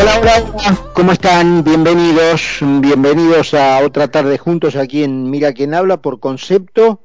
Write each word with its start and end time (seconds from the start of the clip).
Hola, 0.00 0.20
hola, 0.20 0.78
¿cómo 0.94 1.10
están? 1.10 1.64
Bienvenidos, 1.64 2.60
bienvenidos 2.60 3.52
a 3.52 3.84
otra 3.84 4.06
tarde 4.06 4.38
juntos 4.38 4.76
aquí 4.76 5.02
en 5.02 5.28
Mira 5.28 5.52
quién 5.52 5.74
habla 5.74 5.96
por 5.96 6.20
concepto. 6.20 7.02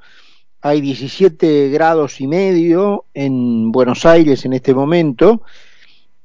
Hay 0.62 0.80
17 0.80 1.70
grados 1.70 2.22
y 2.22 2.28
medio 2.28 3.06
en 3.16 3.72
Buenos 3.72 4.06
Aires 4.06 4.46
en 4.46 4.54
este 4.54 4.76
momento 4.76 5.42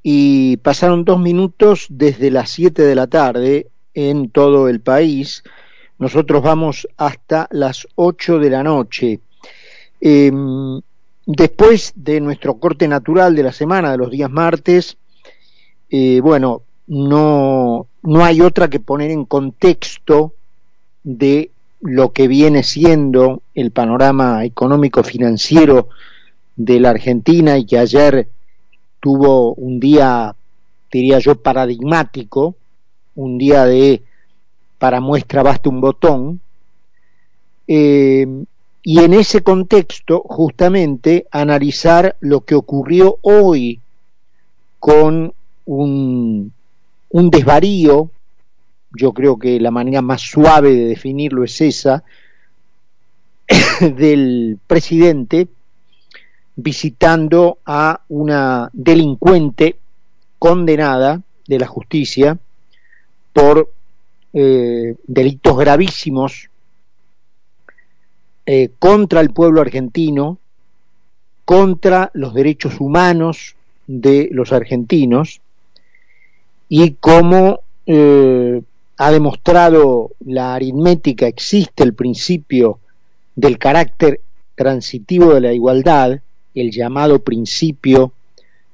y 0.03 0.57
pasaron 0.57 1.05
dos 1.05 1.19
minutos 1.19 1.87
desde 1.89 2.29
las 2.29 2.51
7 2.51 2.83
de 2.83 2.93
la 2.93 3.07
tarde 3.07 3.71
en 3.95 4.29
todo 4.29 4.69
el 4.69 4.79
país. 4.79 5.41
Nosotros 5.97 6.43
vamos 6.43 6.87
hasta 6.97 7.47
las 7.49 7.87
8 7.95 8.37
de 8.37 8.49
la 8.51 8.61
noche. 8.61 9.21
Em, 9.99 10.79
después 11.25 11.93
de 11.95 12.21
nuestro 12.21 12.59
corte 12.59 12.87
natural 12.87 13.35
de 13.35 13.43
la 13.43 13.53
semana, 13.53 13.91
de 13.91 13.97
los 13.97 14.11
días 14.11 14.29
martes, 14.29 14.97
eh, 15.89 16.19
bueno, 16.21 16.61
no, 16.87 17.87
no 18.03 18.25
hay 18.25 18.41
otra 18.41 18.69
que 18.69 18.79
poner 18.79 19.11
en 19.11 19.25
contexto 19.25 20.33
de 21.03 21.51
lo 21.81 22.11
que 22.11 22.27
viene 22.27 22.63
siendo 22.63 23.41
el 23.55 23.71
panorama 23.71 24.43
económico 24.43 25.03
financiero 25.03 25.89
de 26.55 26.79
la 26.79 26.89
Argentina 26.89 27.57
y 27.57 27.65
que 27.65 27.77
ayer 27.77 28.27
tuvo 28.99 29.53
un 29.53 29.79
día, 29.79 30.35
diría 30.91 31.19
yo, 31.19 31.35
paradigmático, 31.35 32.55
un 33.15 33.37
día 33.37 33.65
de 33.65 34.03
para 34.77 35.01
muestra 35.01 35.43
basta 35.43 35.69
un 35.69 35.81
botón, 35.81 36.41
eh, 37.67 38.25
y 38.81 38.99
en 38.99 39.13
ese 39.13 39.41
contexto 39.43 40.21
justamente 40.25 41.27
analizar 41.31 42.15
lo 42.21 42.41
que 42.41 42.55
ocurrió 42.55 43.17
hoy 43.21 43.79
con 44.79 45.33
un, 45.69 46.51
un 47.09 47.29
desvarío, 47.29 48.09
yo 48.91 49.13
creo 49.13 49.37
que 49.37 49.59
la 49.59 49.69
manera 49.69 50.01
más 50.01 50.21
suave 50.21 50.75
de 50.75 50.85
definirlo 50.85 51.43
es 51.43 51.61
esa, 51.61 52.03
del 53.79 54.57
presidente 54.65 55.47
visitando 56.55 57.59
a 57.65 58.01
una 58.09 58.69
delincuente 58.73 59.77
condenada 60.39 61.21
de 61.47 61.59
la 61.59 61.67
justicia 61.67 62.37
por 63.31 63.71
eh, 64.33 64.95
delitos 65.05 65.55
gravísimos 65.55 66.49
eh, 68.47 68.71
contra 68.79 69.21
el 69.21 69.29
pueblo 69.29 69.61
argentino, 69.61 70.39
contra 71.45 72.09
los 72.13 72.33
derechos 72.33 72.79
humanos 72.79 73.55
de 73.85 74.29
los 74.31 74.51
argentinos 74.51 75.41
y 76.69 76.91
como 76.91 77.61
eh, 77.87 78.61
ha 78.97 79.11
demostrado 79.11 80.11
la 80.25 80.53
aritmética, 80.55 81.27
existe 81.27 81.83
el 81.83 81.95
principio 81.95 82.79
del 83.35 83.57
carácter 83.57 84.21
transitivo 84.55 85.33
de 85.33 85.41
la 85.41 85.53
igualdad, 85.53 86.19
el 86.53 86.71
llamado 86.71 87.19
principio 87.19 88.13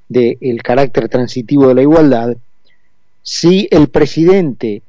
del 0.09 0.61
carácter 0.61 1.07
transitivo 1.09 1.69
de 1.69 1.75
la 1.75 1.81
igualdad, 1.81 2.35
si 3.23 3.67
el 3.71 3.87
presidente 3.87 4.81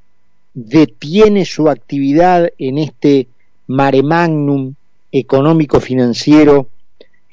detiene 0.53 1.45
su 1.45 1.69
actividad 1.69 2.51
en 2.59 2.79
este 2.79 3.29
mare 3.67 4.03
magnum 4.03 4.75
económico 5.13 5.81
financiero 5.81 6.69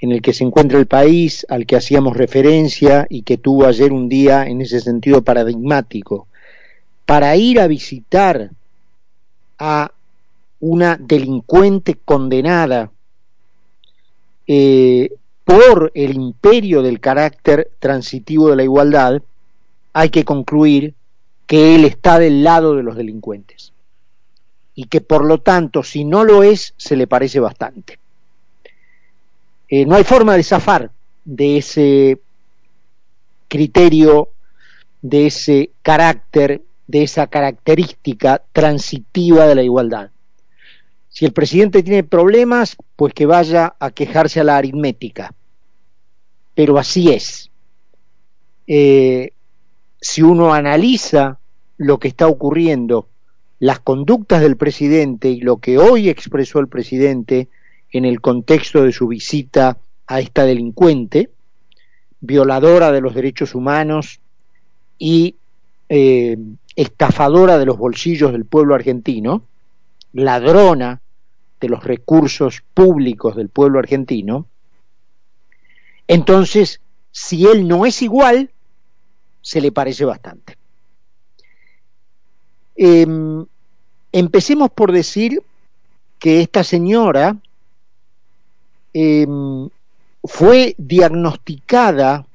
en 0.04 0.12
el 0.12 0.22
que 0.22 0.34
se 0.34 0.44
encuentra 0.44 0.78
el 0.80 0.86
país, 0.86 1.46
al 1.48 1.66
que 1.66 1.78
hacíamos 1.78 2.18
referencia 2.18 3.08
y 3.10 3.22
que 3.22 3.38
tuvo 3.38 3.66
ayer 3.66 3.94
un 3.94 4.10
día 4.10 4.46
en 4.46 4.60
ese 4.60 4.82
sentido 4.82 5.24
paradigmático, 5.24 6.28
para 7.06 7.38
ir 7.38 7.62
a 7.62 7.68
visitar 7.68 8.52
a 9.58 9.92
una 10.60 10.98
delincuente 10.98 11.98
condenada 12.04 12.92
eh, 14.46 15.10
por 15.46 15.94
el 15.96 16.16
imperio 16.16 16.82
del 16.82 17.00
carácter 17.00 17.72
transitivo 17.80 18.50
de 18.50 18.58
la 18.58 18.64
igualdad, 18.64 19.22
hay 19.94 20.10
que 20.10 20.26
concluir 20.26 20.96
que 21.48 21.76
él 21.76 21.86
está 21.86 22.20
del 22.20 22.44
lado 22.44 22.76
de 22.76 22.84
los 22.84 22.98
delincuentes 22.98 23.72
y 24.76 24.84
que 24.84 25.00
por 25.00 25.24
lo 25.24 25.38
tanto 25.38 25.82
si 25.82 26.04
no 26.04 26.26
lo 26.26 26.44
es 26.44 26.74
se 26.76 26.98
le 26.98 27.08
parece 27.08 27.40
bastante. 27.40 28.03
Eh, 29.76 29.88
no 29.88 29.96
hay 29.96 30.04
forma 30.04 30.38
de 30.38 30.44
zafar 30.44 30.92
de 31.26 31.58
ese 31.58 32.22
criterio, 33.48 34.30
de 35.02 35.26
ese 35.26 35.72
carácter, 35.82 36.62
de 36.86 37.02
esa 37.02 37.26
característica 37.26 38.44
transitiva 38.52 39.48
de 39.48 39.56
la 39.56 39.64
igualdad. 39.64 40.12
Si 41.10 41.26
el 41.26 41.34
presidente 41.34 41.82
tiene 41.82 42.04
problemas, 42.04 42.78
pues 42.96 43.16
que 43.16 43.26
vaya 43.26 43.74
a 43.80 43.90
quejarse 43.90 44.40
a 44.40 44.44
la 44.44 44.58
aritmética. 44.58 45.34
Pero 46.54 46.78
así 46.78 47.12
es. 47.12 47.50
Eh, 48.68 49.32
si 50.00 50.22
uno 50.22 50.54
analiza 50.54 51.40
lo 51.78 51.98
que 51.98 52.10
está 52.10 52.28
ocurriendo, 52.28 53.08
las 53.58 53.80
conductas 53.80 54.40
del 54.40 54.56
presidente 54.56 55.30
y 55.30 55.42
lo 55.42 55.58
que 55.58 55.80
hoy 55.80 56.10
expresó 56.10 56.60
el 56.60 56.68
presidente, 56.68 57.48
en 57.94 58.06
el 58.06 58.20
contexto 58.20 58.84
de 58.84 58.92
su 58.92 59.08
visita 59.08 59.78
a 60.08 60.20
esta 60.20 60.44
delincuente, 60.44 61.30
violadora 62.20 62.92
de 62.92 63.02
los 63.02 63.16
derechos 63.16 63.56
humanos 63.56 64.20
y 64.98 65.36
eh, 65.90 66.38
estafadora 66.76 67.58
de 67.58 67.66
los 67.66 67.78
bolsillos 67.78 68.32
del 68.32 68.46
pueblo 68.46 68.76
argentino, 68.76 69.44
ladrona 70.12 71.00
de 71.62 71.70
los 71.70 71.84
recursos 71.84 72.64
públicos 72.74 73.36
del 73.36 73.50
pueblo 73.50 73.80
argentino, 73.80 74.48
entonces, 76.08 76.82
si 77.12 77.46
él 77.48 77.68
no 77.68 77.86
es 77.86 78.02
igual, 78.02 78.50
se 79.42 79.62
le 79.62 79.72
parece 79.72 80.06
bastante. 80.06 80.58
Em, 82.76 83.46
empecemos 84.12 84.72
por 84.72 84.92
decir 84.92 85.42
que 86.20 86.42
esta 86.42 86.64
señora 86.64 87.38
Em, 88.94 89.70
fue 90.24 90.76
diagnosticada 90.78 92.26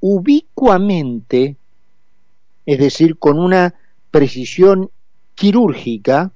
ubicuamente, 0.00 1.56
es 2.66 2.78
decir, 2.78 3.16
con 3.18 3.38
una 3.38 3.74
precisión 4.10 4.90
quirúrgica, 5.34 6.30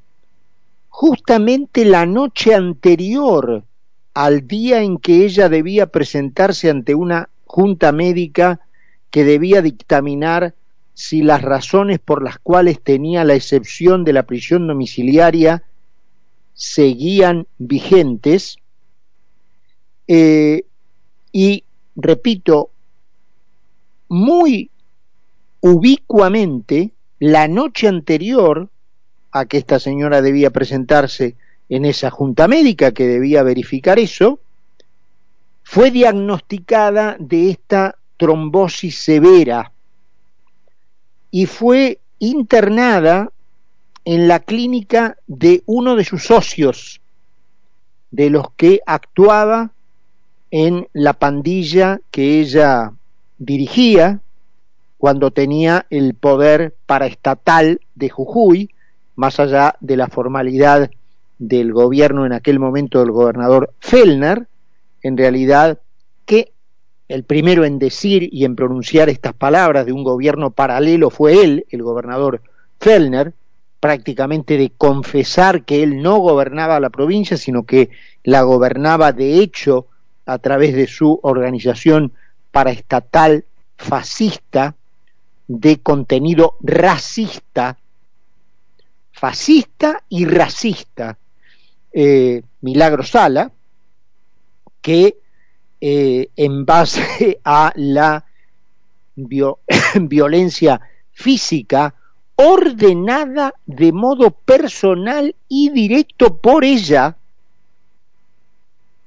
justamente 0.88 1.84
la 1.84 2.06
noche 2.06 2.54
anterior 2.54 3.62
al 4.14 4.48
día 4.48 4.82
en 4.82 4.98
que 4.98 5.24
ella 5.24 5.48
debía 5.48 5.86
presentarse 5.86 6.70
ante 6.70 6.94
una 6.94 7.28
junta 7.44 7.92
médica 7.92 8.60
que 9.10 9.24
debía 9.24 9.62
dictaminar 9.62 10.54
si 10.94 11.22
las 11.22 11.42
razones 11.42 12.00
por 12.00 12.24
las 12.24 12.38
cuales 12.38 12.82
tenía 12.82 13.22
la 13.22 13.34
excepción 13.34 14.02
de 14.04 14.12
la 14.12 14.24
prisión 14.24 14.66
domiciliaria 14.66 15.62
seguían 16.54 17.46
vigentes, 17.58 18.58
eh, 20.08 20.64
y 21.30 21.62
repito, 21.94 22.70
muy 24.08 24.70
ubicuamente, 25.60 26.91
la 27.19 27.48
noche 27.48 27.88
anterior 27.88 28.69
a 29.32 29.44
que 29.44 29.58
esta 29.58 29.78
señora 29.78 30.22
debía 30.22 30.50
presentarse 30.50 31.36
en 31.69 31.84
esa 31.84 32.10
junta 32.10 32.48
médica 32.48 32.92
que 32.92 33.06
debía 33.06 33.42
verificar 33.42 33.98
eso, 33.98 34.41
fue 35.62 35.91
diagnosticada 35.91 37.16
de 37.19 37.50
esta 37.50 37.96
trombosis 38.16 38.98
severa 38.98 39.72
y 41.31 41.44
fue 41.44 42.00
internada 42.19 43.31
en 44.05 44.28
la 44.28 44.40
clínica 44.40 45.19
de 45.26 45.62
uno 45.66 45.94
de 45.94 46.05
sus 46.05 46.25
socios, 46.25 47.02
de 48.10 48.31
los 48.31 48.50
que 48.56 48.81
actuaba 48.87 49.72
en 50.50 50.88
la 50.92 51.12
pandilla 51.14 52.00
que 52.10 52.40
ella 52.40 52.92
dirigía 53.38 54.20
cuando 54.96 55.30
tenía 55.30 55.86
el 55.90 56.14
poder 56.14 56.74
paraestatal 56.86 57.80
de 57.94 58.08
Jujuy, 58.08 58.70
más 59.14 59.38
allá 59.40 59.76
de 59.80 59.96
la 59.96 60.08
formalidad 60.08 60.90
del 61.38 61.72
gobierno 61.72 62.26
en 62.26 62.32
aquel 62.32 62.58
momento 62.58 62.98
del 62.98 63.12
gobernador 63.12 63.72
Fellner, 63.78 64.48
en 65.02 65.16
realidad 65.16 65.78
que 66.26 66.52
el 67.08 67.24
primero 67.24 67.64
en 67.64 67.78
decir 67.78 68.28
y 68.32 68.44
en 68.44 68.56
pronunciar 68.56 69.08
estas 69.08 69.32
palabras 69.34 69.86
de 69.86 69.92
un 69.92 70.04
gobierno 70.04 70.50
paralelo 70.50 71.10
fue 71.10 71.42
él, 71.42 71.64
el 71.70 71.82
gobernador 71.82 72.42
Fellner, 72.80 73.32
prácticamente 73.80 74.58
de 74.58 74.72
confesar 74.76 75.64
que 75.64 75.82
él 75.82 76.02
no 76.02 76.18
gobernaba 76.18 76.80
la 76.80 76.90
provincia, 76.90 77.36
sino 77.36 77.64
que 77.64 77.90
la 78.24 78.42
gobernaba 78.42 79.12
de 79.12 79.38
hecho 79.38 79.86
a 80.28 80.38
través 80.38 80.75
de 80.75 80.86
su 80.86 81.19
organización 81.22 82.12
paraestatal 82.50 83.46
fascista, 83.78 84.75
de 85.46 85.78
contenido 85.80 86.56
racista, 86.60 87.78
fascista 89.10 90.04
y 90.10 90.26
racista. 90.26 91.16
Eh, 91.90 92.42
Milagro 92.60 93.02
Sala, 93.02 93.50
que 94.82 95.16
eh, 95.80 96.28
en 96.36 96.66
base 96.66 97.40
a 97.44 97.72
la 97.76 98.26
violencia 99.94 100.81
física 101.12 101.94
ordenada 102.36 103.54
de 103.64 103.92
modo 103.92 104.31
personal 104.31 105.34
y 105.48 105.70
directo 105.70 106.36
por 106.36 106.64
ella, 106.64 107.16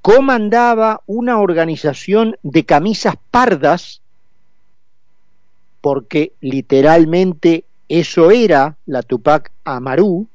comandaba 0.02 1.02
una 1.06 1.38
organización 1.38 2.36
de 2.42 2.64
camisas 2.64 3.14
pardas, 3.30 4.02
porque 5.80 6.32
literalmente 6.40 7.64
eso 7.88 8.32
era 8.32 8.76
la 8.84 9.02
Tupac 9.02 9.52
Amaru, 9.64 10.26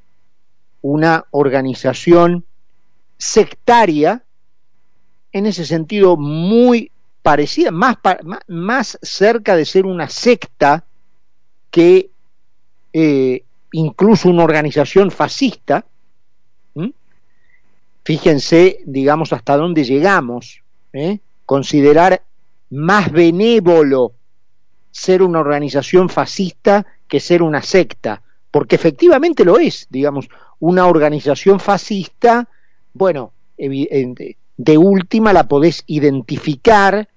una 0.81 1.25
organización 1.31 2.45
sectaria, 3.17 4.23
en 5.33 5.45
ese 5.45 5.65
sentido 5.65 6.15
muy 6.15 6.91
parecida, 7.21 7.71
más, 7.71 7.97
más 8.47 8.97
cerca 9.01 9.57
de 9.57 9.65
ser 9.65 9.85
una 9.85 10.07
secta 10.07 10.85
que 11.69 12.09
eh, 12.93 13.43
incluso 13.73 14.29
una 14.29 14.45
organización 14.45 15.11
fascista, 15.11 15.85
fíjense, 18.07 18.79
digamos, 18.85 19.33
hasta 19.33 19.57
dónde 19.57 19.83
llegamos, 19.83 20.61
¿eh? 20.93 21.19
considerar 21.45 22.21
más 22.69 23.11
benévolo 23.11 24.13
ser 24.91 25.21
una 25.21 25.41
organización 25.41 26.07
fascista 26.07 26.85
que 27.09 27.19
ser 27.19 27.41
una 27.41 27.61
secta, 27.61 28.21
porque 28.49 28.77
efectivamente 28.77 29.43
lo 29.43 29.59
es, 29.59 29.87
digamos, 29.89 30.29
una 30.61 30.87
organización 30.87 31.59
fascista, 31.59 32.47
bueno, 32.93 33.33
de 33.57 34.77
última 34.77 35.33
la 35.33 35.49
podés 35.49 35.83
identificar, 35.87 37.09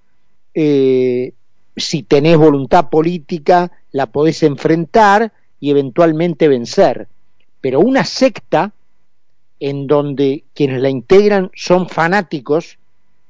eh, 0.55 1.35
si 1.77 2.03
tenés 2.03 2.37
voluntad 2.37 2.91
política, 2.91 3.71
la 3.93 4.07
podés 4.07 4.43
enfrentar, 4.43 5.33
y 5.61 5.71
eventualmente 5.71 6.49
vencer. 6.49 7.07
Pero 7.61 7.79
una 7.79 8.05
secta 8.05 8.73
en 9.61 9.87
donde 9.87 10.45
quienes 10.55 10.81
la 10.81 10.89
integran 10.89 11.51
son 11.55 11.89
fanáticos 11.89 12.79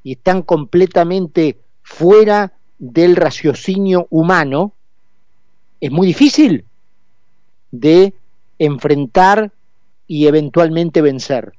y 0.03 0.13
están 0.13 0.43
completamente 0.43 1.59
fuera 1.83 2.53
del 2.79 3.17
raciocinio 3.17 4.07
humano, 4.11 4.73
es 5.81 5.91
muy 5.91 6.07
difícil 6.07 6.65
de 7.73 8.15
enfrentar 8.59 9.53
y 10.07 10.27
eventualmente 10.27 11.03
vencer. 11.03 11.53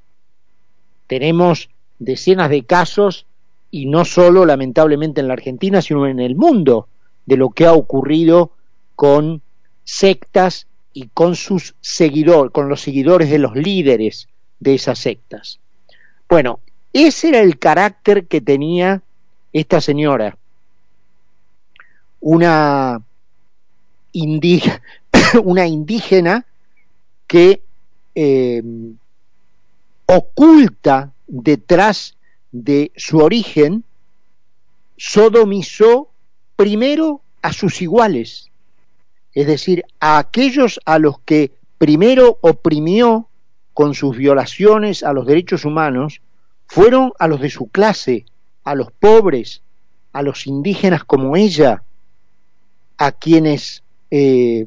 Tenemos 1.06 1.68
decenas 1.98 2.50
de 2.50 2.64
casos, 2.64 3.26
y 3.70 3.86
no 3.86 4.04
solo 4.04 4.44
lamentablemente 4.44 5.20
en 5.20 5.28
la 5.28 5.34
Argentina, 5.34 5.80
sino 5.80 6.06
en 6.06 6.20
el 6.20 6.36
mundo, 6.36 6.88
de 7.24 7.36
lo 7.36 7.50
que 7.50 7.66
ha 7.66 7.72
ocurrido 7.72 8.52
con 8.94 9.40
sectas 9.84 10.66
y 10.92 11.08
con 11.08 11.36
sus 11.36 11.74
seguidores, 11.80 12.52
con 12.52 12.68
los 12.68 12.82
seguidores 12.82 13.30
de 13.30 13.38
los 13.38 13.56
líderes 13.56 14.28
de 14.62 14.74
esas 14.74 15.00
sectas. 15.00 15.58
Bueno, 16.28 16.60
ese 16.92 17.30
era 17.30 17.40
el 17.40 17.58
carácter 17.58 18.26
que 18.26 18.40
tenía 18.40 19.02
esta 19.52 19.80
señora, 19.80 20.36
una, 22.20 23.02
indígena, 25.66 26.46
que 27.26 27.60
eh, 28.14 28.62
oculta 30.06 31.10
detrás 31.26 32.14
de 32.52 32.92
su 32.96 33.18
origen, 33.18 33.82
sodomizó 34.96 36.08
primero 36.56 37.20
a 37.40 37.52
sus 37.52 37.82
iguales, 37.82 38.50
es 39.34 39.46
decir, 39.46 39.84
a 39.98 40.18
aquellos 40.18 40.78
a 40.84 40.98
los 40.98 41.18
que 41.20 41.52
primero 41.78 42.38
oprimió 42.42 43.28
con 43.74 43.94
sus 43.94 44.16
violaciones 44.16 45.02
a 45.02 45.12
los 45.12 45.26
derechos 45.26 45.64
humanos, 45.64 46.20
fueron 46.66 47.12
a 47.18 47.28
los 47.28 47.40
de 47.40 47.50
su 47.50 47.68
clase, 47.68 48.24
a 48.64 48.74
los 48.74 48.92
pobres, 48.92 49.62
a 50.12 50.22
los 50.22 50.46
indígenas 50.46 51.04
como 51.04 51.36
ella, 51.36 51.82
a 52.98 53.12
quienes 53.12 53.82
eh, 54.10 54.66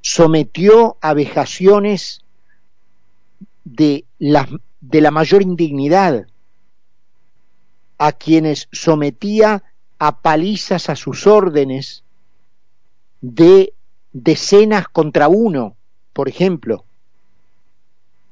sometió 0.00 0.96
a 1.00 1.14
vejaciones 1.14 2.22
de 3.64 4.04
de 4.88 5.00
la 5.00 5.10
mayor 5.10 5.42
indignidad, 5.42 6.26
a 7.98 8.12
quienes 8.12 8.68
sometía 8.72 9.64
a 9.98 10.20
palizas 10.20 10.88
a 10.88 10.96
sus 10.96 11.26
órdenes, 11.26 12.04
de 13.20 13.72
decenas 14.12 14.86
contra 14.88 15.28
uno, 15.28 15.76
por 16.12 16.28
ejemplo, 16.28 16.85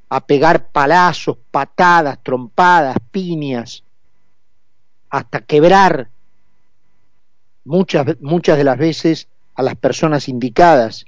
a 0.08 0.20
pegar 0.20 0.68
palazos, 0.68 1.36
patadas, 1.50 2.18
trompadas, 2.22 2.96
piñas, 3.10 3.82
hasta 5.10 5.40
quebrar 5.40 6.08
muchas, 7.64 8.20
muchas 8.20 8.58
de 8.58 8.64
las 8.64 8.78
veces 8.78 9.28
a 9.54 9.62
las 9.62 9.76
personas 9.76 10.28
indicadas, 10.28 11.06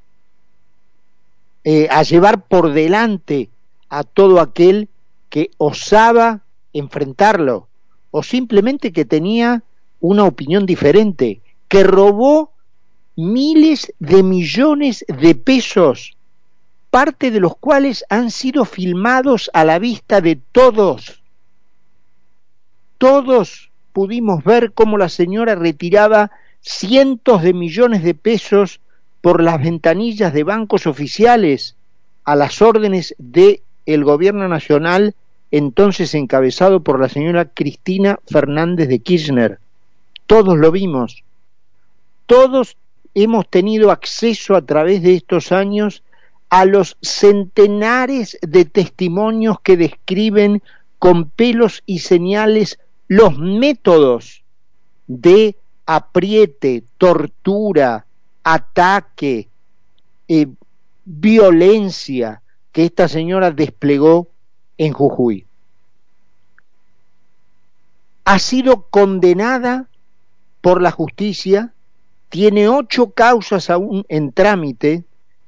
eh, 1.64 1.88
a 1.90 2.02
llevar 2.02 2.46
por 2.46 2.72
delante 2.72 3.50
a 3.88 4.04
todo 4.04 4.40
aquel 4.40 4.88
que 5.28 5.50
osaba 5.58 6.42
enfrentarlo, 6.72 7.68
o 8.10 8.22
simplemente 8.22 8.92
que 8.92 9.04
tenía 9.04 9.62
una 10.00 10.24
opinión 10.24 10.66
diferente, 10.66 11.40
que 11.68 11.82
robó 11.82 12.52
miles 13.16 13.92
de 13.98 14.22
millones 14.22 15.04
de 15.08 15.34
pesos, 15.34 16.15
parte 16.90 17.30
de 17.30 17.40
los 17.40 17.56
cuales 17.56 18.04
han 18.08 18.30
sido 18.30 18.64
filmados 18.64 19.50
a 19.52 19.64
la 19.64 19.78
vista 19.78 20.20
de 20.20 20.38
todos. 20.52 21.22
Todos 22.98 23.70
pudimos 23.92 24.44
ver 24.44 24.72
cómo 24.72 24.98
la 24.98 25.08
señora 25.08 25.54
retiraba 25.54 26.30
cientos 26.60 27.42
de 27.42 27.52
millones 27.52 28.02
de 28.02 28.14
pesos 28.14 28.80
por 29.20 29.42
las 29.42 29.62
ventanillas 29.62 30.32
de 30.32 30.44
bancos 30.44 30.86
oficiales 30.86 31.76
a 32.24 32.36
las 32.36 32.60
órdenes 32.62 33.14
de 33.18 33.62
el 33.86 34.04
gobierno 34.04 34.48
nacional 34.48 35.14
entonces 35.50 36.14
encabezado 36.14 36.80
por 36.80 37.00
la 37.00 37.08
señora 37.08 37.46
Cristina 37.46 38.18
Fernández 38.26 38.88
de 38.88 38.98
Kirchner. 38.98 39.58
Todos 40.26 40.58
lo 40.58 40.72
vimos. 40.72 41.22
Todos 42.26 42.76
hemos 43.14 43.48
tenido 43.48 43.90
acceso 43.90 44.56
a 44.56 44.62
través 44.62 45.02
de 45.02 45.14
estos 45.14 45.52
años 45.52 46.02
a 46.56 46.64
los 46.64 46.96
centenares 47.02 48.38
de 48.40 48.64
testimonios 48.64 49.60
que 49.60 49.76
describen 49.76 50.62
con 50.98 51.28
pelos 51.28 51.82
y 51.84 51.98
señales 51.98 52.78
los 53.08 53.36
métodos 53.36 54.42
de 55.06 55.56
apriete, 55.84 56.82
tortura, 56.96 58.06
ataque, 58.42 59.50
eh, 60.28 60.46
violencia 61.04 62.40
que 62.72 62.86
esta 62.86 63.06
señora 63.06 63.50
desplegó 63.50 64.28
en 64.78 64.94
Jujuy. 64.94 65.44
Ha 68.24 68.38
sido 68.38 68.86
condenada 68.88 69.90
por 70.62 70.80
la 70.80 70.90
justicia 70.90 71.74
tiene 72.30 72.66
ocho 72.70 73.10
causas 73.10 73.68
aún 73.68 74.06
en 74.08 74.32
trámite, 74.32 75.04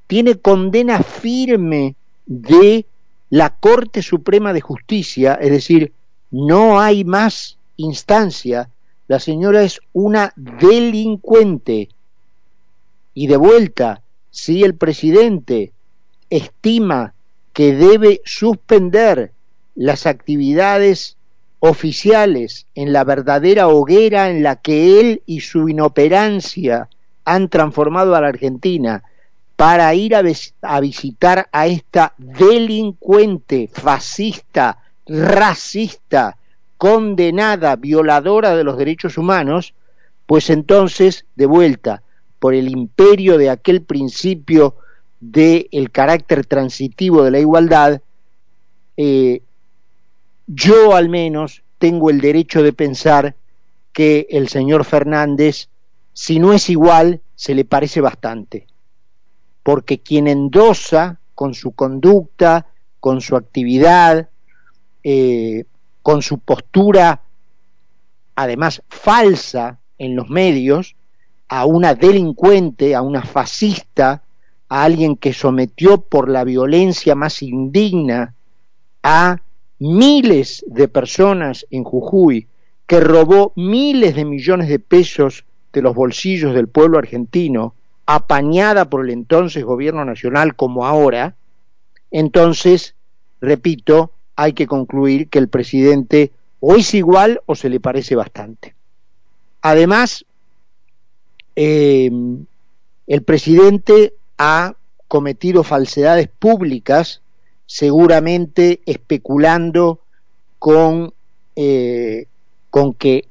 tiene 0.09 0.37
condena 0.37 1.03
firme 1.03 1.95
de 2.27 2.87
la 3.31 3.51
Corte 3.51 4.03
Suprema 4.03 4.53
de 4.53 4.63
Justicia, 4.63 5.35
es 5.35 5.51
decir, 5.51 5.93
no 6.31 6.81
hay 6.81 7.05
más 7.05 7.59
instancia, 7.77 8.71
la 9.07 9.21
señora 9.21 9.63
es 9.63 9.81
una 9.93 10.33
delincuente. 10.35 11.91
Y 13.15 13.27
de 13.27 13.37
vuelta, 13.37 14.03
si 14.31 14.65
el 14.65 14.75
presidente 14.75 15.73
estima 16.31 17.15
que 17.53 17.75
debe 17.75 18.23
suspender 18.25 19.33
las 19.75 20.07
actividades 20.07 21.17
oficiales 21.61 22.67
en 22.75 22.93
la 22.93 23.05
verdadera 23.05 23.69
hoguera 23.69 24.31
en 24.31 24.43
la 24.43 24.57
que 24.57 25.01
él 25.01 25.23
y 25.27 25.41
su 25.41 25.69
inoperancia 25.69 26.89
han 27.25 27.49
transformado 27.49 28.15
a 28.15 28.21
la 28.21 28.29
Argentina 28.29 29.03
para 29.59 29.93
ir 29.93 30.15
a, 30.15 30.23
visitar 30.81 31.49
a 31.51 31.67
esta 31.67 32.15
delincuente, 32.17 33.67
fascista, 33.67 34.79
racista, 35.05 36.37
condenada, 36.77 37.75
violadora 37.75 38.55
de 38.55 38.63
los 38.63 38.79
derechos 38.79 39.19
humanos, 39.19 39.75
pues 40.27 40.49
entonces, 40.51 41.25
de 41.35 41.47
vuelta, 41.47 42.03
por 42.39 42.55
el 42.55 42.69
imperio 42.69 43.37
de 43.37 43.51
aquel 43.51 43.83
principio 43.83 44.77
del 45.19 45.67
el 45.73 45.91
carácter 45.91 46.47
transitivo 46.47 47.25
de 47.25 47.33
la 47.33 47.41
igualdad, 47.41 48.01
eh, 48.97 49.43
yo 50.47 50.95
al 50.95 51.09
menos 51.09 51.65
tengo 51.79 52.11
el 52.11 52.21
derecho 52.21 52.63
de 52.63 52.73
pensar 52.73 53.35
que 53.93 54.29
el 54.31 54.47
señor 54.47 54.85
Fernández, 54.85 55.69
si 56.13 56.39
no 56.39 56.53
es 56.53 56.71
igual, 56.71 57.23
se 57.35 57.57
le 57.57 57.65
parece 57.65 58.01
bastante. 58.01 58.69
Porque 59.69 59.99
quien 59.99 60.29
endosa 60.29 61.21
con 61.35 61.53
su 61.53 61.73
conducta, 61.73 62.69
con 63.01 63.21
su 63.21 63.37
actividad, 63.37 64.31
eh, 65.05 65.67
con 66.01 66.23
su 66.23 66.39
postura, 66.39 67.21
además 68.35 68.83
falsa 68.89 69.79
en 69.99 70.17
los 70.17 70.31
medios, 70.31 70.97
a 71.49 71.67
una 71.67 71.95
delincuente, 71.95 72.95
a 72.95 73.03
una 73.03 73.21
fascista, 73.21 74.23
a 74.71 74.85
alguien 74.85 75.17
que 75.17 75.35
sometió 75.35 76.01
por 76.01 76.31
la 76.31 76.45
violencia 76.45 77.15
más 77.15 77.43
indigna 77.43 78.35
a 79.03 79.43
miles 79.81 80.65
de 80.67 80.89
personas 80.89 81.67
en 81.69 81.85
Jujuy, 81.85 82.47
que 82.87 83.01
robó 83.01 83.53
miles 83.55 84.15
de 84.15 84.25
millones 84.25 84.71
de 84.71 84.79
pesos 84.79 85.45
de 85.75 85.83
los 85.83 85.95
bolsillos 85.95 86.55
del 86.55 86.69
pueblo 86.69 86.97
argentino, 86.97 87.75
apañada 88.11 88.89
por 88.89 89.05
el 89.05 89.11
entonces 89.11 89.63
gobierno 89.63 90.03
nacional 90.03 90.57
como 90.57 90.87
ahora, 90.87 91.35
entonces, 92.11 92.95
repito, 93.39 94.13
hay 94.35 94.55
que 94.55 94.67
concluir 94.67 95.29
que 95.29 95.39
el 95.39 95.49
presidente 95.49 96.33
o 96.59 96.75
es 96.75 96.95
igual 96.95 97.43
o 97.45 97.55
se 97.55 97.69
le 97.69 97.81
parece 97.81 98.17
bastante. 98.17 98.75
Además, 99.61 100.25
eh, 101.55 102.11
el 103.07 103.23
presidente 103.25 104.15
ha 104.39 104.75
cometido 105.07 105.63
falsedades 105.63 106.29
públicas, 106.29 107.21
seguramente 107.67 108.81
especulando 108.87 110.01
con, 110.59 111.13
eh, 111.57 112.25
con 112.71 112.95
que 112.95 113.27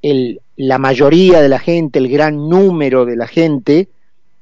el, 0.00 0.40
la 0.56 0.78
mayoría 0.78 1.40
de 1.40 1.48
la 1.48 1.58
gente, 1.58 1.98
el 1.98 2.08
gran 2.08 2.48
número 2.48 3.04
de 3.04 3.16
la 3.16 3.26
gente, 3.26 3.88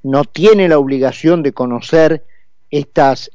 no 0.03 0.25
tiene 0.25 0.69
la 0.69 0.79
obligación 0.79 1.43
de 1.43 1.53
conocer 1.53 2.25
estas, 2.71 3.31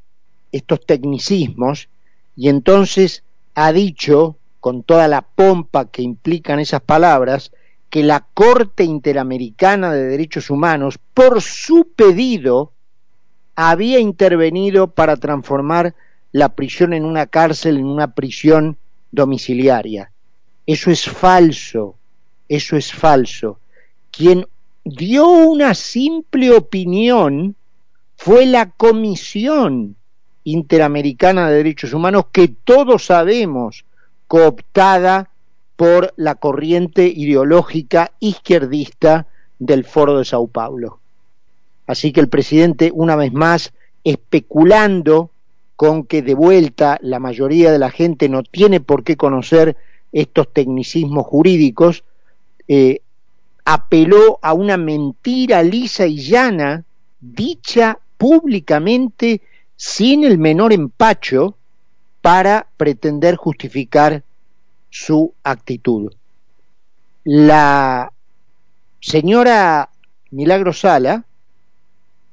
estos 0.51 0.85
tecnicismos 0.85 1.89
y 2.35 2.49
entonces 2.49 3.23
ha 3.55 3.71
dicho, 3.71 4.37
con 4.59 4.83
toda 4.83 5.07
la 5.07 5.21
pompa 5.23 5.89
que 5.89 6.03
implican 6.03 6.59
esas 6.59 6.81
palabras, 6.81 7.51
que 7.89 8.03
la 8.03 8.27
Corte 8.33 8.83
Interamericana 8.83 9.91
de 9.91 10.05
Derechos 10.05 10.49
Humanos, 10.49 10.99
por 11.13 11.41
su 11.41 11.87
pedido, 11.95 12.73
había 13.55 13.99
intervenido 13.99 14.87
para 14.87 15.15
transformar 15.15 15.95
la 16.31 16.49
prisión 16.49 16.93
en 16.93 17.05
una 17.05 17.25
cárcel, 17.25 17.77
en 17.77 17.85
una 17.85 18.13
prisión 18.13 18.77
domiciliaria. 19.11 20.11
Eso 20.67 20.91
es 20.91 21.05
falso, 21.05 21.96
eso 22.49 22.75
es 22.77 22.91
falso. 22.91 23.59
Quien 24.11 24.47
dio 24.83 25.27
una 25.27 25.73
simple 25.73 26.51
opinión 26.51 27.55
fue 28.15 28.45
la 28.45 28.69
Comisión 28.71 29.95
Interamericana 30.43 31.49
de 31.49 31.57
Derechos 31.57 31.93
Humanos 31.93 32.25
que 32.31 32.47
todos 32.47 33.05
sabemos 33.05 33.85
cooptada 34.27 35.29
por 35.75 36.13
la 36.17 36.35
corriente 36.35 37.07
ideológica 37.07 38.11
izquierdista 38.19 39.27
del 39.59 39.83
Foro 39.85 40.17
de 40.17 40.25
Sao 40.25 40.47
Paulo. 40.47 40.99
Así 41.85 42.11
que 42.11 42.19
el 42.19 42.27
presidente, 42.27 42.91
una 42.93 43.15
vez 43.15 43.31
más, 43.31 43.73
especulando 44.03 45.31
con 45.75 46.05
que 46.05 46.21
de 46.21 46.33
vuelta 46.33 46.97
la 47.01 47.19
mayoría 47.19 47.71
de 47.71 47.79
la 47.79 47.91
gente 47.91 48.29
no 48.29 48.43
tiene 48.43 48.79
por 48.79 49.03
qué 49.03 49.15
conocer 49.15 49.77
estos 50.11 50.51
tecnicismos 50.51 51.25
jurídicos, 51.25 52.03
eh, 52.67 53.01
apeló 53.65 54.39
a 54.41 54.53
una 54.53 54.77
mentira 54.77 55.61
lisa 55.63 56.07
y 56.07 56.17
llana, 56.17 56.83
dicha 57.19 57.99
públicamente 58.17 59.41
sin 59.75 60.23
el 60.23 60.37
menor 60.37 60.73
empacho, 60.73 61.55
para 62.21 62.67
pretender 62.77 63.35
justificar 63.35 64.23
su 64.89 65.33
actitud. 65.43 66.11
La 67.23 68.11
señora 68.99 69.89
Milagro 70.31 70.73
Sala, 70.73 71.25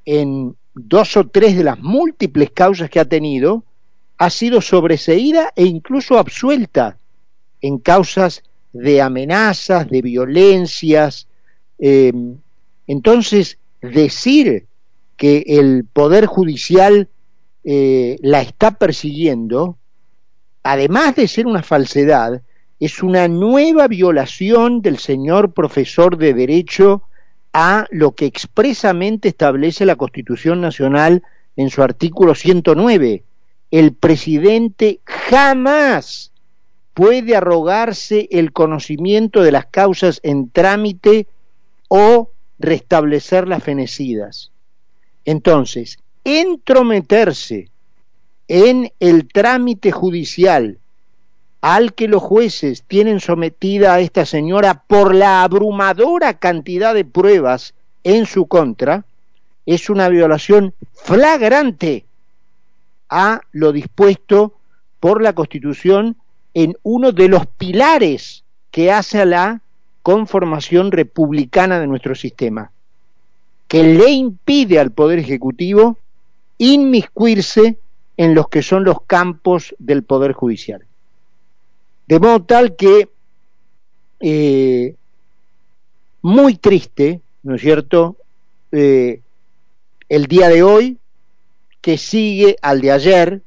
en 0.05 0.57
dos 0.75 1.17
o 1.17 1.29
tres 1.29 1.57
de 1.57 1.65
las 1.65 1.79
múltiples 1.79 2.51
causas 2.51 2.91
que 2.91 3.01
ha 3.01 3.05
tenido, 3.05 3.63
ha 4.19 4.31
sido 4.31 4.61
sobreseída 4.61 5.53
e 5.55 5.65
incluso 5.65 6.19
absuelta 6.19 6.99
en 7.61 7.79
causas 7.79 8.43
de 8.75 9.01
amenazas, 9.01 9.89
de 9.89 10.03
violencias. 10.03 11.27
Em, 11.79 12.37
entonces, 12.87 13.57
decir 13.81 14.67
que 15.17 15.45
el 15.47 15.87
Poder 15.91 16.27
Judicial 16.27 17.09
eh, 17.65 18.19
la 18.21 18.43
está 18.43 18.73
persiguiendo 18.73 19.79
además 20.65 21.15
de 21.15 21.29
ser 21.29 21.47
una 21.47 21.63
falsedad, 21.63 22.43
es 22.81 23.03
una 23.03 23.29
nueva 23.29 23.87
violación 23.87 24.83
del 24.83 24.99
señor 24.99 25.53
profesor 25.53 26.17
de 26.17 26.35
Derecho 26.35 27.03
a 27.53 27.87
lo 27.91 28.13
que 28.13 28.27
expresamente 28.27 29.29
establece 29.29 29.85
la 29.87 29.95
Constitución 29.95 30.61
Nacional 30.61 31.23
en 31.57 31.71
su 31.71 31.83
artículo 31.83 32.35
109. 32.35 33.23
El 33.71 33.93
presidente 33.93 35.01
jamás 35.05 36.33
puede 36.95 37.37
arrogarse 37.37 38.29
el 38.31 38.53
conocimiento 38.53 39.43
de 39.43 39.53
las 39.53 39.67
causas 39.67 40.21
en 40.23 40.49
trámite 40.49 41.27
o 41.89 42.31
restablecer 42.59 43.49
las 43.49 43.63
fenecidas. 43.63 44.53
Entonces, 45.25 45.99
entrometerse 46.23 47.69
en 48.49 48.93
el 49.01 49.29
trámite 49.29 49.91
judicial 49.91 50.79
al 51.61 51.95
que 51.95 52.09
los 52.09 52.23
jueces 52.23 52.85
tienen 52.87 53.21
sometida 53.21 53.95
a 53.95 54.01
esta 54.01 54.27
señora 54.27 54.85
por 54.87 55.15
la 55.15 55.43
abrumadora 55.43 56.35
cantidad 56.35 56.95
de 56.95 57.07
pruebas 57.07 57.75
en 58.05 58.27
su 58.27 58.47
contra, 58.47 59.05
es 59.65 59.89
una 59.89 60.11
violación 60.11 60.75
flagrante 60.93 62.05
a 63.09 63.41
lo 63.53 63.73
dispuesto 63.73 64.53
por 65.01 65.23
la 65.23 65.33
Constitución 65.33 66.17
en 66.55 66.77
uno 66.83 67.13
de 67.13 67.29
los 67.29 67.47
pilares 67.47 68.45
que 68.71 68.91
hace 68.93 69.21
a 69.21 69.25
la 69.25 69.61
conformación 70.03 70.93
republicana 70.93 71.81
de 71.81 71.87
nuestro 71.87 72.15
sistema, 72.15 72.71
que 73.69 73.83
le 73.83 74.11
impide 74.11 74.79
al 74.79 74.93
Poder 74.93 75.19
Ejecutivo 75.19 75.99
inmiscuirse 76.59 77.77
en 78.17 78.35
los 78.35 78.49
que 78.49 78.63
son 78.63 78.85
los 78.85 79.03
campos 79.03 79.75
del 79.79 80.05
Poder 80.05 80.33
Judicial. 80.33 80.85
De 82.07 82.21
modo 82.21 82.43
tal 82.43 82.77
que, 82.77 83.09
eh, 84.21 84.95
muy 86.23 86.57
triste, 86.57 87.21
¿no 87.43 87.57
es 87.57 87.63
cierto?, 87.63 88.17
eh, 88.73 89.21
el 90.09 90.27
día 90.27 90.49
de 90.49 90.63
hoy, 90.63 90.99
que 91.81 91.99
sigue 91.99 92.57
al 92.63 92.81
de 92.81 92.93
ayer, 92.93 93.43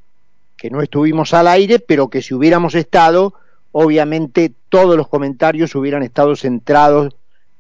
que 0.58 0.70
no 0.70 0.82
estuvimos 0.82 1.34
al 1.34 1.48
aire, 1.48 1.80
pero 1.80 2.10
que 2.10 2.22
si 2.22 2.34
hubiéramos 2.34 2.76
estado, 2.76 3.36
obviamente 3.72 4.52
todos 4.70 4.98
los 4.98 5.08
comentarios 5.08 5.76
hubieran 5.76 6.04
estado 6.04 6.36
centrados 6.36 7.16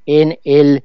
en 0.06 0.39
el 0.44 0.84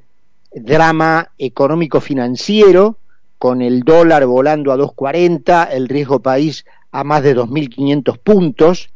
drama 0.54 1.31
económico 1.38 2.00
financiero 2.00 2.99
con 3.38 3.62
el 3.62 3.81
dólar 3.81 4.26
volando 4.26 4.71
a 4.71 4.76
2.40, 4.76 5.71
el 5.73 5.88
riesgo 5.88 6.21
país 6.21 6.64
a 6.92 7.02
más 7.02 7.23
de 7.23 7.35
2.500 7.35 8.19
puntos, 8.19 8.90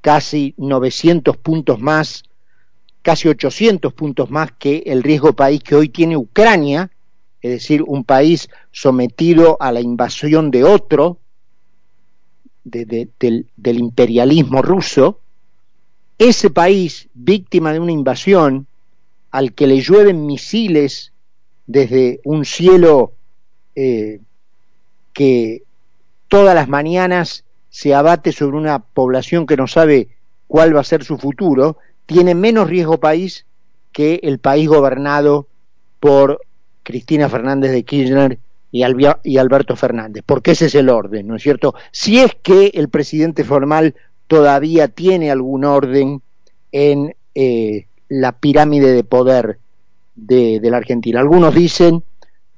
casi 0.00 0.54
900 0.56 1.36
puntos 1.36 1.78
más, 1.78 2.24
casi 3.02 3.28
800 3.28 3.92
puntos 3.92 4.30
más 4.30 4.50
que 4.52 4.82
el 4.86 5.02
riesgo 5.02 5.34
país 5.34 5.62
que 5.62 5.76
hoy 5.76 5.90
tiene 5.90 6.16
Ucrania, 6.16 6.90
es 7.40 7.50
decir, 7.50 7.82
un 7.82 8.02
país 8.02 8.48
sometido 8.72 9.58
a 9.60 9.70
la 9.70 9.80
invasión 9.80 10.50
de 10.50 10.64
otro, 10.64 11.18
del, 12.64 13.46
del 13.56 13.78
imperialismo 13.78 14.62
ruso, 14.62 15.20
ese 16.18 16.50
país 16.50 17.08
víctima 17.14 17.72
de 17.72 17.80
una 17.80 17.92
invasión 17.92 18.66
al 19.30 19.52
que 19.52 19.66
le 19.66 19.80
llueven 19.80 20.26
misiles 20.26 21.12
desde 21.66 22.20
un 22.24 22.44
cielo 22.44 23.12
eh, 23.74 24.20
que 25.12 25.62
todas 26.28 26.54
las 26.54 26.68
mañanas 26.68 27.44
se 27.70 27.94
abate 27.94 28.32
sobre 28.32 28.56
una 28.56 28.78
población 28.78 29.46
que 29.46 29.56
no 29.56 29.66
sabe 29.66 30.08
cuál 30.46 30.76
va 30.76 30.80
a 30.80 30.84
ser 30.84 31.04
su 31.04 31.18
futuro, 31.18 31.78
tiene 32.06 32.34
menos 32.34 32.68
riesgo 32.68 33.00
país 33.00 33.46
que 33.92 34.20
el 34.22 34.38
país 34.38 34.68
gobernado 34.68 35.48
por 35.98 36.40
Cristina 36.82 37.28
Fernández 37.28 37.72
de 37.72 37.82
Kirchner 37.82 38.38
y, 38.74 39.38
Alberto 39.38 39.76
Fernández, 39.76 40.24
porque 40.26 40.50
ese 40.50 40.66
es 40.66 40.74
el 40.74 40.88
orden, 40.88 41.28
¿no 41.28 41.36
es 41.36 41.42
cierto? 41.42 41.76
Si 41.92 42.18
es 42.18 42.34
que 42.42 42.72
el 42.74 42.88
presidente 42.88 43.44
formal 43.44 43.94
todavía 44.26 44.88
tiene 44.88 45.30
algún 45.30 45.64
orden 45.64 46.22
en 46.72 47.14
eh, 47.36 47.86
la 48.08 48.32
pirámide 48.32 48.90
de 48.90 49.04
poder 49.04 49.60
de, 50.16 50.58
de, 50.58 50.70
la 50.70 50.78
Argentina. 50.78 51.20
Algunos 51.20 51.54
dicen, 51.54 52.02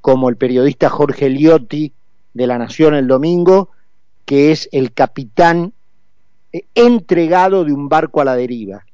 como 0.01 0.31
el 0.31 0.39
periodista 0.39 0.89
Jorge 0.89 1.29
Liotti 1.29 1.93
de 2.33 2.47
La 2.47 2.57
Nación 2.57 2.95
el 2.95 3.09
domingo, 3.09 3.69
que 4.25 4.53
es 4.53 4.71
el 4.73 4.95
capitán 4.95 5.75
eh, 6.51 6.65
entregado 6.75 7.65
de 7.67 7.75
un 7.75 7.91
barco 7.91 8.23
a 8.23 8.25
la 8.25 8.37
deriva, 8.37 8.87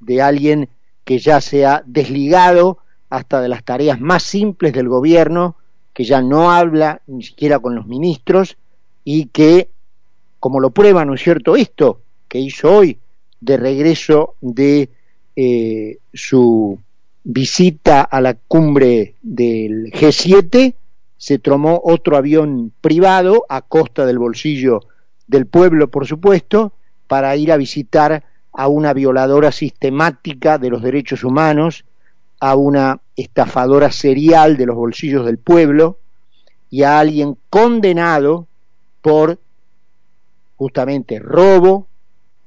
de 0.00 0.22
alguien 0.22 0.68
que 1.04 1.20
ya 1.20 1.40
se 1.40 1.64
ha 1.66 1.84
desligado 1.86 2.78
hasta 3.10 3.40
de 3.40 3.48
las 3.48 3.62
tareas 3.62 4.00
más 4.00 4.24
simples 4.24 4.72
del 4.72 4.88
gobierno, 4.88 5.54
que 5.98 6.04
ya 6.04 6.22
no 6.22 6.52
habla 6.52 7.02
ni 7.08 7.24
siquiera 7.24 7.58
con 7.58 7.74
los 7.74 7.88
ministros 7.88 8.56
y 9.02 9.26
que, 9.30 9.68
como 10.38 10.60
lo 10.60 10.70
prueba, 10.70 11.04
¿no 11.04 11.14
es 11.14 11.20
cierto?, 11.20 11.56
esto 11.56 12.02
que 12.28 12.38
hizo 12.38 12.72
hoy 12.72 12.98
de 13.40 13.56
regreso 13.56 14.36
de 14.40 14.90
eh, 15.34 15.98
su 16.14 16.78
visita 17.24 18.02
a 18.02 18.20
la 18.20 18.34
cumbre 18.34 19.16
del 19.22 19.90
G7, 19.90 20.74
se 21.16 21.38
tomó 21.40 21.80
otro 21.82 22.16
avión 22.16 22.70
privado 22.80 23.44
a 23.48 23.62
costa 23.62 24.06
del 24.06 24.20
bolsillo 24.20 24.82
del 25.26 25.46
pueblo, 25.46 25.90
por 25.90 26.06
supuesto, 26.06 26.74
para 27.08 27.34
ir 27.34 27.50
a 27.50 27.56
visitar 27.56 28.22
a 28.52 28.68
una 28.68 28.92
violadora 28.92 29.50
sistemática 29.50 30.58
de 30.58 30.70
los 30.70 30.80
derechos 30.80 31.24
humanos, 31.24 31.84
a 32.40 32.56
una 32.56 33.00
estafadora 33.16 33.90
serial 33.90 34.56
de 34.56 34.66
los 34.66 34.76
bolsillos 34.76 35.26
del 35.26 35.38
pueblo 35.38 35.98
y 36.70 36.82
a 36.82 36.98
alguien 36.98 37.36
condenado 37.50 38.46
por 39.00 39.38
justamente 40.56 41.18
robo, 41.18 41.86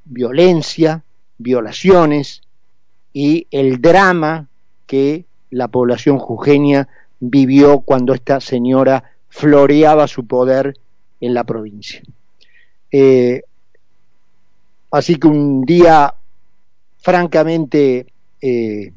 violencia, 0.05 1.03
violaciones 1.37 2.41
y 3.13 3.47
el 3.51 3.81
drama 3.81 4.47
que 4.85 5.25
la 5.49 5.67
población 5.67 6.17
jujeña 6.19 6.87
vivió 7.19 7.79
cuando 7.81 8.13
esta 8.13 8.39
señora 8.39 9.11
floreaba 9.29 10.07
su 10.07 10.25
poder 10.25 10.77
en 11.19 11.33
la 11.33 11.43
provincia. 11.43 12.01
Eh, 12.91 13.43
así 14.91 15.15
que 15.15 15.27
un 15.27 15.61
día 15.63 16.13
francamente 16.99 18.07
eh, 18.41 18.91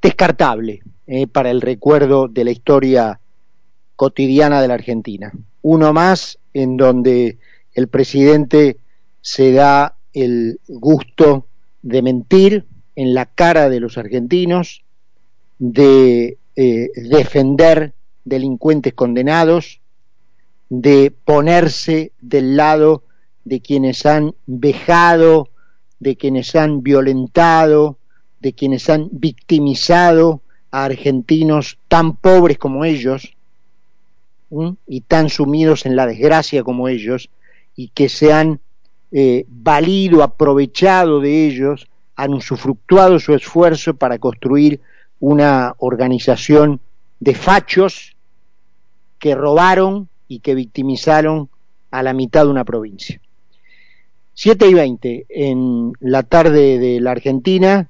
descartable 0.00 0.82
eh, 1.06 1.26
para 1.26 1.50
el 1.50 1.60
recuerdo 1.60 2.28
de 2.28 2.44
la 2.44 2.50
historia 2.50 3.20
cotidiana 3.96 4.62
de 4.62 4.68
la 4.68 4.74
Argentina. 4.74 5.32
Uno 5.62 5.92
más 5.92 6.38
en 6.54 6.76
donde 6.76 7.38
el 7.74 7.88
presidente 7.88 8.78
se 9.20 9.52
da 9.52 9.96
el 10.12 10.60
gusto 10.68 11.46
de 11.82 12.02
mentir 12.02 12.64
en 12.96 13.14
la 13.14 13.26
cara 13.26 13.68
de 13.68 13.80
los 13.80 13.98
argentinos, 13.98 14.82
de 15.58 16.38
eh, 16.56 16.88
defender 16.94 17.92
delincuentes 18.24 18.94
condenados, 18.94 19.80
de 20.68 21.12
ponerse 21.24 22.12
del 22.20 22.56
lado 22.56 23.04
de 23.44 23.60
quienes 23.60 24.04
han 24.06 24.34
vejado, 24.46 25.48
de 26.00 26.16
quienes 26.16 26.54
han 26.54 26.82
violentado, 26.82 27.97
de 28.40 28.52
quienes 28.52 28.88
han 28.88 29.08
victimizado 29.10 30.40
a 30.70 30.84
argentinos 30.84 31.78
tan 31.88 32.16
pobres 32.16 32.58
como 32.58 32.84
ellos 32.84 33.34
y 34.86 35.00
tan 35.02 35.28
sumidos 35.28 35.86
en 35.86 35.96
la 35.96 36.06
desgracia 36.06 36.62
como 36.62 36.88
ellos 36.88 37.28
y 37.76 37.88
que 37.88 38.08
se 38.08 38.32
han 38.32 38.60
eh, 39.12 39.44
valido, 39.48 40.22
aprovechado 40.22 41.20
de 41.20 41.46
ellos, 41.46 41.88
han 42.16 42.34
usufructuado 42.34 43.18
su 43.20 43.34
esfuerzo 43.34 43.94
para 43.94 44.18
construir 44.18 44.80
una 45.20 45.74
organización 45.78 46.80
de 47.20 47.34
fachos 47.34 48.16
que 49.18 49.34
robaron 49.34 50.08
y 50.28 50.40
que 50.40 50.54
victimizaron 50.54 51.48
a 51.90 52.02
la 52.02 52.12
mitad 52.12 52.44
de 52.44 52.50
una 52.50 52.64
provincia. 52.64 53.20
7 54.34 54.68
y 54.68 54.74
20 54.74 55.26
en 55.28 55.92
la 56.00 56.22
tarde 56.22 56.78
de 56.78 57.00
la 57.00 57.10
Argentina, 57.10 57.88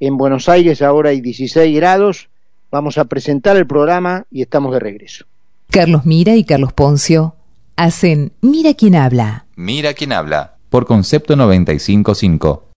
en 0.00 0.16
Buenos 0.16 0.48
Aires 0.48 0.82
ahora 0.82 1.10
hay 1.10 1.20
16 1.20 1.74
grados, 1.76 2.28
vamos 2.70 2.98
a 2.98 3.04
presentar 3.04 3.56
el 3.56 3.66
programa 3.66 4.24
y 4.30 4.42
estamos 4.42 4.72
de 4.72 4.80
regreso. 4.80 5.24
Carlos 5.70 6.04
Mira 6.04 6.34
y 6.36 6.44
Carlos 6.44 6.72
Poncio 6.72 7.34
hacen 7.76 8.32
Mira 8.40 8.74
quién 8.74 8.94
habla. 8.94 9.46
Mira 9.56 9.94
quién 9.94 10.12
habla 10.12 10.54
por 10.70 10.86
concepto 10.86 11.36
955. 11.36 12.64